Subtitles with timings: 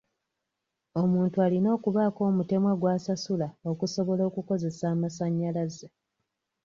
[1.01, 5.87] Omuntu alina okubaako omutemwa gw'asasula okusobola okukozesa amasanyalaze.